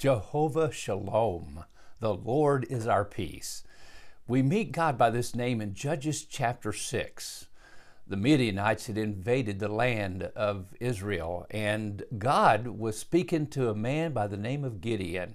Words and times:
Jehovah 0.00 0.72
Shalom, 0.72 1.66
the 2.00 2.14
Lord 2.14 2.66
is 2.70 2.86
our 2.86 3.04
peace. 3.04 3.64
We 4.26 4.40
meet 4.40 4.72
God 4.72 4.96
by 4.96 5.10
this 5.10 5.34
name 5.34 5.60
in 5.60 5.74
Judges 5.74 6.24
chapter 6.24 6.72
6. 6.72 7.48
The 8.06 8.16
Midianites 8.16 8.86
had 8.86 8.96
invaded 8.96 9.58
the 9.58 9.68
land 9.68 10.22
of 10.34 10.68
Israel, 10.80 11.46
and 11.50 12.02
God 12.16 12.66
was 12.68 12.98
speaking 12.98 13.46
to 13.48 13.68
a 13.68 13.74
man 13.74 14.14
by 14.14 14.26
the 14.26 14.38
name 14.38 14.64
of 14.64 14.80
Gideon. 14.80 15.34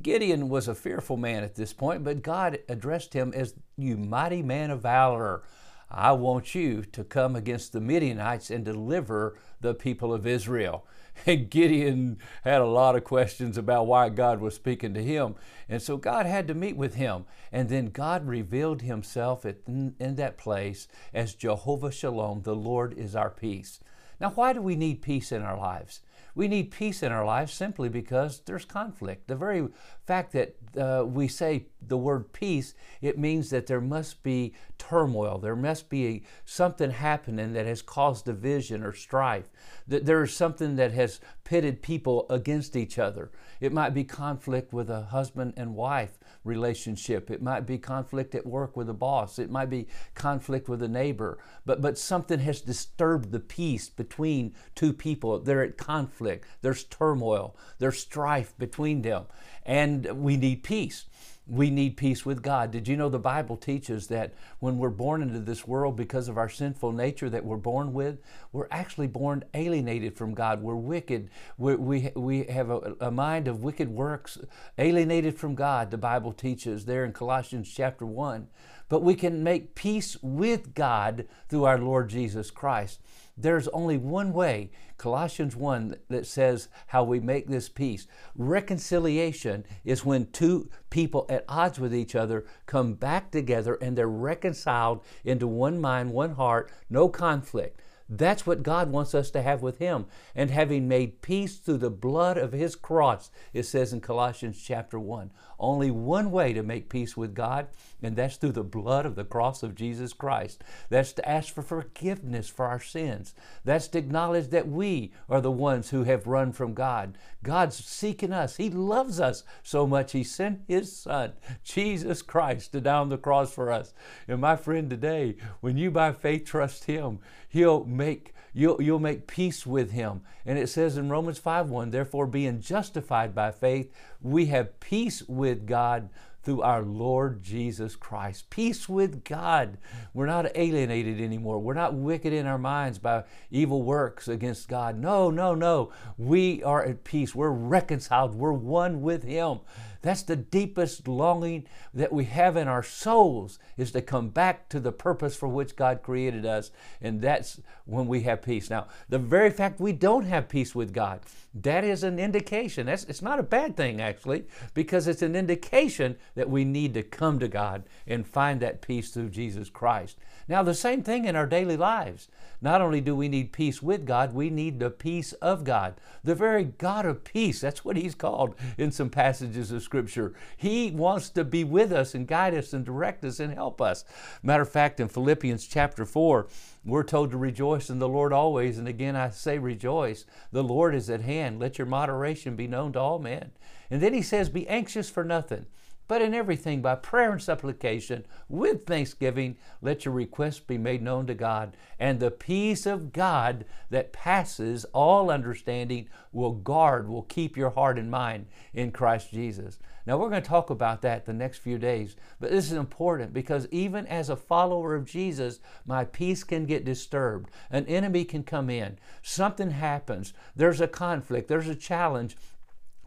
Gideon 0.00 0.48
was 0.48 0.68
a 0.68 0.74
fearful 0.74 1.18
man 1.18 1.44
at 1.44 1.56
this 1.56 1.74
point, 1.74 2.02
but 2.02 2.22
God 2.22 2.60
addressed 2.66 3.12
him 3.12 3.34
as, 3.34 3.56
You 3.76 3.98
mighty 3.98 4.42
man 4.42 4.70
of 4.70 4.80
valor. 4.80 5.42
I 5.90 6.12
want 6.12 6.54
you 6.54 6.82
to 6.92 7.02
come 7.02 7.34
against 7.34 7.72
the 7.72 7.80
Midianites 7.80 8.50
and 8.50 8.64
deliver 8.64 9.38
the 9.60 9.74
people 9.74 10.12
of 10.12 10.26
Israel. 10.26 10.86
And 11.26 11.50
Gideon 11.50 12.18
had 12.44 12.60
a 12.60 12.66
lot 12.66 12.94
of 12.94 13.02
questions 13.02 13.58
about 13.58 13.88
why 13.88 14.08
God 14.08 14.40
was 14.40 14.54
speaking 14.54 14.94
to 14.94 15.02
him. 15.02 15.34
And 15.68 15.82
so 15.82 15.96
God 15.96 16.26
had 16.26 16.46
to 16.46 16.54
meet 16.54 16.76
with 16.76 16.94
him. 16.94 17.24
And 17.50 17.68
then 17.68 17.86
God 17.86 18.24
revealed 18.28 18.82
himself 18.82 19.44
in, 19.44 19.96
in 19.98 20.14
that 20.14 20.38
place 20.38 20.86
as 21.12 21.34
Jehovah 21.34 21.90
Shalom, 21.90 22.42
the 22.42 22.54
Lord 22.54 22.96
is 22.96 23.16
our 23.16 23.30
peace. 23.30 23.80
Now, 24.20 24.30
why 24.30 24.52
do 24.52 24.62
we 24.62 24.76
need 24.76 25.02
peace 25.02 25.32
in 25.32 25.42
our 25.42 25.58
lives? 25.58 26.02
We 26.34 26.46
need 26.46 26.70
peace 26.70 27.02
in 27.02 27.10
our 27.10 27.24
lives 27.24 27.52
simply 27.52 27.88
because 27.88 28.42
there's 28.46 28.64
conflict. 28.64 29.26
The 29.26 29.34
very 29.34 29.66
fact 30.06 30.30
that 30.34 30.54
uh, 30.76 31.04
we 31.06 31.28
say 31.28 31.66
the 31.86 31.96
word 31.96 32.32
peace, 32.32 32.74
it 33.00 33.18
means 33.18 33.50
that 33.50 33.66
there 33.66 33.80
must 33.80 34.22
be 34.22 34.54
turmoil. 34.78 35.38
There 35.38 35.56
must 35.56 35.88
be 35.88 36.06
a, 36.06 36.22
something 36.44 36.90
happening 36.90 37.52
that 37.52 37.66
has 37.66 37.82
caused 37.82 38.24
division 38.24 38.82
or 38.82 38.92
strife. 38.92 39.50
That 39.86 40.06
there 40.06 40.22
is 40.22 40.34
something 40.34 40.76
that 40.76 40.92
has 40.92 41.20
pitted 41.44 41.82
people 41.82 42.26
against 42.30 42.76
each 42.76 42.98
other. 42.98 43.30
It 43.60 43.72
might 43.72 43.94
be 43.94 44.04
conflict 44.04 44.72
with 44.72 44.90
a 44.90 45.02
husband 45.02 45.54
and 45.56 45.74
wife 45.74 46.18
relationship. 46.44 47.30
It 47.30 47.42
might 47.42 47.66
be 47.66 47.78
conflict 47.78 48.34
at 48.34 48.46
work 48.46 48.76
with 48.76 48.88
a 48.88 48.94
boss. 48.94 49.38
It 49.38 49.50
might 49.50 49.70
be 49.70 49.88
conflict 50.14 50.68
with 50.68 50.82
a 50.82 50.88
neighbor. 50.88 51.38
But, 51.64 51.80
but 51.80 51.98
something 51.98 52.40
has 52.40 52.60
disturbed 52.60 53.32
the 53.32 53.40
peace 53.40 53.88
between 53.88 54.54
two 54.74 54.92
people. 54.92 55.38
They're 55.40 55.64
at 55.64 55.76
conflict. 55.76 56.46
There's 56.60 56.84
turmoil. 56.84 57.56
There's 57.78 57.98
strife 57.98 58.56
between 58.58 59.02
them. 59.02 59.26
And 59.68 60.04
we 60.20 60.36
need 60.36 60.64
peace 60.64 61.04
we 61.48 61.70
need 61.70 61.96
peace 61.96 62.26
with 62.26 62.42
God. 62.42 62.70
Did 62.70 62.86
you 62.86 62.96
know 62.96 63.08
the 63.08 63.18
Bible 63.18 63.56
teaches 63.56 64.08
that 64.08 64.34
when 64.58 64.76
we're 64.76 64.90
born 64.90 65.22
into 65.22 65.40
this 65.40 65.66
world 65.66 65.96
because 65.96 66.28
of 66.28 66.36
our 66.36 66.48
sinful 66.48 66.92
nature 66.92 67.30
that 67.30 67.44
we're 67.44 67.56
born 67.56 67.94
with, 67.94 68.18
we're 68.52 68.68
actually 68.70 69.06
born 69.06 69.42
alienated 69.54 70.14
from 70.14 70.34
God. 70.34 70.62
We're 70.62 70.74
wicked. 70.74 71.30
We're, 71.56 71.78
we 71.78 72.12
we 72.14 72.44
have 72.44 72.68
a, 72.68 72.94
a 73.00 73.10
mind 73.10 73.48
of 73.48 73.62
wicked 73.62 73.88
works, 73.88 74.36
alienated 74.76 75.38
from 75.38 75.54
God, 75.54 75.90
the 75.90 75.98
Bible 75.98 76.32
teaches 76.32 76.84
there 76.84 77.04
in 77.04 77.12
Colossians 77.12 77.72
chapter 77.74 78.04
1. 78.04 78.48
But 78.90 79.02
we 79.02 79.14
can 79.14 79.42
make 79.42 79.74
peace 79.74 80.16
with 80.22 80.74
God 80.74 81.26
through 81.48 81.64
our 81.64 81.78
Lord 81.78 82.10
Jesus 82.10 82.50
Christ. 82.50 83.00
There's 83.40 83.68
only 83.68 83.96
one 83.96 84.32
way, 84.32 84.72
Colossians 84.96 85.54
1, 85.54 85.94
that 86.08 86.26
says 86.26 86.68
how 86.88 87.04
we 87.04 87.20
make 87.20 87.46
this 87.46 87.68
peace. 87.68 88.08
Reconciliation 88.34 89.64
is 89.84 90.04
when 90.04 90.32
two 90.32 90.68
people 90.90 91.24
at 91.28 91.44
odds 91.48 91.78
with 91.78 91.94
each 91.94 92.16
other 92.16 92.44
come 92.66 92.94
back 92.94 93.30
together 93.30 93.76
and 93.76 93.96
they're 93.96 94.08
reconciled 94.08 95.04
into 95.24 95.46
one 95.46 95.80
mind, 95.80 96.12
one 96.12 96.34
heart, 96.34 96.72
no 96.90 97.08
conflict. 97.08 97.80
That's 98.08 98.46
what 98.46 98.62
God 98.62 98.90
wants 98.90 99.14
us 99.14 99.30
to 99.32 99.42
have 99.42 99.62
with 99.62 99.78
Him. 99.78 100.06
And 100.34 100.50
having 100.50 100.88
made 100.88 101.20
peace 101.20 101.56
through 101.56 101.78
the 101.78 101.90
blood 101.90 102.38
of 102.38 102.52
His 102.52 102.74
cross, 102.74 103.30
it 103.52 103.64
says 103.64 103.92
in 103.92 104.00
Colossians 104.00 104.62
chapter 104.62 104.98
1. 104.98 105.30
Only 105.60 105.90
one 105.90 106.30
way 106.30 106.52
to 106.52 106.62
make 106.62 106.88
peace 106.88 107.16
with 107.16 107.34
God, 107.34 107.66
and 108.00 108.14
that's 108.14 108.36
through 108.36 108.52
the 108.52 108.62
blood 108.62 109.04
of 109.04 109.16
the 109.16 109.24
cross 109.24 109.64
of 109.64 109.74
Jesus 109.74 110.12
Christ. 110.12 110.62
That's 110.88 111.12
to 111.14 111.28
ask 111.28 111.52
for 111.52 111.62
forgiveness 111.62 112.48
for 112.48 112.66
our 112.66 112.80
sins. 112.80 113.34
That's 113.64 113.88
to 113.88 113.98
acknowledge 113.98 114.50
that 114.50 114.68
we 114.68 115.12
are 115.28 115.40
the 115.40 115.50
ones 115.50 115.90
who 115.90 116.04
have 116.04 116.28
run 116.28 116.52
from 116.52 116.74
God. 116.74 117.18
God's 117.42 117.84
seeking 117.84 118.32
us. 118.32 118.56
He 118.56 118.70
loves 118.70 119.18
us 119.18 119.42
so 119.64 119.84
much, 119.84 120.12
He 120.12 120.22
sent 120.22 120.60
His 120.68 120.96
Son, 120.96 121.32
Jesus 121.64 122.22
Christ, 122.22 122.70
to 122.72 122.80
die 122.80 122.94
on 122.94 123.08
the 123.08 123.18
cross 123.18 123.52
for 123.52 123.72
us. 123.72 123.92
And 124.28 124.40
my 124.40 124.54
friend, 124.54 124.88
today, 124.88 125.36
when 125.60 125.76
you 125.76 125.90
by 125.90 126.12
faith 126.12 126.44
trust 126.44 126.84
Him, 126.84 127.18
He'll 127.48 127.84
make 127.98 128.32
you'll, 128.54 128.80
you'll 128.80 128.98
make 128.98 129.26
peace 129.26 129.66
with 129.66 129.90
him. 129.90 130.22
And 130.46 130.58
it 130.58 130.68
says 130.68 130.96
in 130.96 131.10
Romans 131.10 131.38
5 131.38 131.68
1, 131.68 131.90
therefore, 131.90 132.26
being 132.26 132.60
justified 132.60 133.34
by 133.34 133.50
faith, 133.50 133.92
we 134.22 134.46
have 134.46 134.80
peace 134.80 135.22
with 135.28 135.66
God 135.66 136.08
through 136.42 136.62
our 136.62 136.82
Lord 136.82 137.42
Jesus 137.42 137.94
Christ. 137.94 138.48
Peace 138.48 138.88
with 138.88 139.22
God. 139.22 139.76
We're 140.14 140.26
not 140.26 140.56
alienated 140.56 141.20
anymore. 141.20 141.58
We're 141.58 141.74
not 141.74 141.94
wicked 141.94 142.32
in 142.32 142.46
our 142.46 142.56
minds 142.56 142.98
by 142.98 143.24
evil 143.50 143.82
works 143.82 144.28
against 144.28 144.68
God. 144.68 144.96
No, 144.96 145.30
no, 145.30 145.54
no. 145.54 145.92
We 146.16 146.62
are 146.62 146.82
at 146.82 147.04
peace. 147.04 147.34
We're 147.34 147.50
reconciled. 147.50 148.34
We're 148.34 148.52
one 148.52 149.02
with 149.02 149.24
Him. 149.24 149.60
That's 150.02 150.22
the 150.22 150.36
deepest 150.36 151.08
longing 151.08 151.66
that 151.92 152.12
we 152.12 152.24
have 152.26 152.56
in 152.56 152.68
our 152.68 152.82
souls 152.82 153.58
is 153.76 153.90
to 153.92 154.00
come 154.00 154.28
back 154.28 154.68
to 154.68 154.80
the 154.80 154.92
purpose 154.92 155.34
for 155.34 155.48
which 155.48 155.76
God 155.76 156.02
created 156.02 156.46
us. 156.46 156.70
And 157.00 157.20
that's 157.20 157.60
when 157.84 158.06
we 158.06 158.22
have 158.22 158.42
peace. 158.42 158.70
Now, 158.70 158.86
the 159.08 159.18
very 159.18 159.50
fact 159.50 159.80
we 159.80 159.92
don't 159.92 160.24
have 160.24 160.48
peace 160.48 160.74
with 160.74 160.92
God, 160.92 161.20
that 161.54 161.82
is 161.82 162.04
an 162.04 162.18
indication. 162.18 162.86
That's, 162.86 163.04
it's 163.04 163.22
not 163.22 163.40
a 163.40 163.44
bad 163.44 163.76
thing, 163.76 164.00
actually, 164.00 164.44
because 164.74 165.08
it's 165.08 165.22
an 165.22 165.34
indication 165.34 166.16
that 166.36 166.48
we 166.48 166.64
need 166.64 166.94
to 166.94 167.02
come 167.02 167.38
to 167.40 167.48
God 167.48 167.84
and 168.06 168.26
find 168.26 168.60
that 168.60 168.82
peace 168.82 169.10
through 169.10 169.30
Jesus 169.30 169.68
Christ. 169.68 170.18
Now, 170.46 170.62
the 170.62 170.74
same 170.74 171.02
thing 171.02 171.24
in 171.24 171.36
our 171.36 171.46
daily 171.46 171.76
lives. 171.76 172.28
Not 172.60 172.80
only 172.80 173.00
do 173.00 173.14
we 173.14 173.28
need 173.28 173.52
peace 173.52 173.82
with 173.82 174.04
God, 174.04 174.34
we 174.34 174.50
need 174.50 174.80
the 174.80 174.90
peace 174.90 175.32
of 175.34 175.62
God. 175.62 175.94
The 176.24 176.34
very 176.34 176.64
God 176.64 177.06
of 177.06 177.22
peace, 177.22 177.60
that's 177.60 177.84
what 177.84 177.96
He's 177.96 178.14
called 178.14 178.54
in 178.76 178.90
some 178.90 179.10
passages 179.10 179.70
of 179.70 179.82
Scripture. 179.88 180.34
He 180.54 180.90
wants 180.90 181.30
to 181.30 181.44
be 181.44 181.64
with 181.64 181.92
us 181.92 182.14
and 182.14 182.28
guide 182.28 182.54
us 182.54 182.74
and 182.74 182.84
direct 182.84 183.24
us 183.24 183.40
and 183.40 183.54
help 183.54 183.80
us. 183.80 184.04
Matter 184.42 184.64
of 184.64 184.68
fact, 184.68 185.00
in 185.00 185.08
Philippians 185.08 185.66
chapter 185.66 186.04
4, 186.04 186.46
we're 186.84 187.02
told 187.02 187.30
to 187.30 187.38
rejoice 187.38 187.88
in 187.88 187.98
the 187.98 188.08
Lord 188.08 188.30
always. 188.30 188.76
And 188.76 188.86
again, 188.86 189.16
I 189.16 189.30
say 189.30 189.58
rejoice. 189.58 190.26
The 190.52 190.62
Lord 190.62 190.94
is 190.94 191.08
at 191.08 191.22
hand. 191.22 191.58
Let 191.58 191.78
your 191.78 191.86
moderation 191.86 192.54
be 192.54 192.66
known 192.66 192.92
to 192.92 193.00
all 193.00 193.18
men. 193.18 193.52
And 193.90 194.02
then 194.02 194.12
He 194.12 194.20
says, 194.20 194.50
Be 194.50 194.68
anxious 194.68 195.08
for 195.08 195.24
nothing 195.24 195.64
but 196.08 196.22
in 196.22 196.34
everything, 196.34 196.80
by 196.80 196.94
prayer 196.94 197.32
and 197.32 197.42
supplication, 197.42 198.24
with 198.48 198.86
thanksgiving, 198.86 199.56
let 199.82 200.04
your 200.06 200.14
requests 200.14 200.60
be 200.60 200.78
made 200.78 201.02
known 201.02 201.26
to 201.26 201.34
God. 201.34 201.76
And 201.98 202.18
the 202.18 202.30
peace 202.30 202.86
of 202.86 203.12
God 203.12 203.66
that 203.90 204.12
passes 204.12 204.86
all 204.86 205.30
understanding 205.30 206.08
will 206.32 206.52
guard, 206.52 207.08
will 207.08 207.22
keep 207.22 207.56
your 207.56 207.70
heart 207.70 207.98
and 207.98 208.10
mind 208.10 208.46
in 208.72 208.90
Christ 208.90 209.30
Jesus. 209.30 209.78
Now, 210.06 210.16
we're 210.16 210.30
going 210.30 210.42
to 210.42 210.48
talk 210.48 210.70
about 210.70 211.02
that 211.02 211.26
the 211.26 211.34
next 211.34 211.58
few 211.58 211.76
days, 211.76 212.16
but 212.40 212.50
this 212.50 212.64
is 212.64 212.78
important 212.78 213.34
because 213.34 213.68
even 213.70 214.06
as 214.06 214.30
a 214.30 214.36
follower 214.36 214.94
of 214.94 215.04
Jesus, 215.04 215.60
my 215.84 216.06
peace 216.06 216.44
can 216.44 216.64
get 216.64 216.86
disturbed. 216.86 217.50
An 217.70 217.84
enemy 217.84 218.24
can 218.24 218.42
come 218.42 218.70
in, 218.70 218.98
something 219.20 219.72
happens, 219.72 220.32
there's 220.56 220.80
a 220.80 220.88
conflict, 220.88 221.48
there's 221.48 221.68
a 221.68 221.74
challenge, 221.74 222.38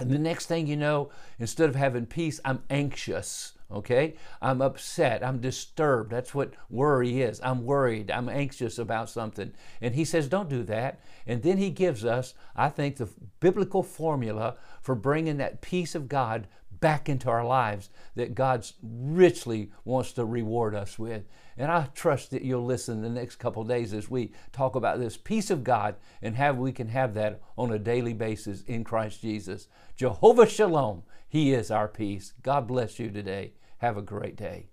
and 0.02 0.12
the 0.12 0.20
next 0.20 0.48
thing 0.48 0.68
you 0.68 0.76
know, 0.76 1.10
instead 1.40 1.70
of 1.70 1.76
having 1.76 2.06
peace, 2.06 2.40
I'm 2.44 2.64
anxious. 2.70 3.54
Okay? 3.72 4.16
I'm 4.42 4.62
upset. 4.62 5.24
I'm 5.24 5.40
disturbed. 5.40 6.12
That's 6.12 6.36
what 6.36 6.54
worry 6.70 7.22
is. 7.22 7.40
I'm 7.42 7.64
worried. 7.64 8.12
I'm 8.12 8.28
anxious 8.28 8.78
about 8.78 9.10
something. 9.10 9.54
And 9.80 9.96
he 9.96 10.04
says, 10.04 10.28
don't 10.28 10.50
do 10.50 10.64
that. 10.64 11.00
And 11.26 11.42
then 11.42 11.58
he 11.58 11.70
gives 11.70 12.04
us, 12.04 12.34
I 12.56 12.70
think, 12.70 12.98
the 12.98 13.08
biblical 13.40 13.84
formula 13.84 14.58
for 14.82 14.96
bringing 14.96 15.38
that 15.38 15.62
peace 15.62 15.96
of 15.96 16.10
God 16.10 16.48
back 16.82 17.08
into 17.08 17.30
our 17.30 17.46
lives 17.46 17.90
that 18.16 18.36
God 18.36 18.68
richly 18.84 19.72
wants 19.86 20.12
to 20.14 20.26
reward 20.26 20.76
us 20.76 21.00
with. 21.00 21.24
And 21.58 21.72
I 21.72 21.88
trust 21.94 22.32
that 22.32 22.42
you'll 22.42 22.66
listen 22.66 23.02
the 23.02 23.10
next 23.10 23.38
couple 23.38 23.64
days 23.64 23.94
as 23.94 24.10
we 24.10 24.32
talk 24.52 24.76
about 24.76 25.00
this 25.00 25.16
peace 25.16 25.50
of 25.50 25.64
God 25.64 25.96
and 26.22 26.36
how 26.36 26.54
we 26.54 26.72
can 26.72 26.90
have 26.90 27.14
that 27.14 27.42
on 27.58 27.72
a 27.72 27.80
daily 27.80 28.14
basis 28.14 28.64
in 28.64 28.84
Christ 28.84 29.22
Jesus. 29.22 29.68
Jehovah 29.96 30.48
Shalom, 30.48 31.04
He 31.30 31.54
is 31.54 31.72
our 31.72 31.88
peace. 31.88 32.34
God 32.42 32.68
bless 32.68 33.00
you 33.00 33.10
today. 33.10 33.54
Have 33.78 33.96
a 33.96 34.02
great 34.02 34.36
day. 34.36 34.71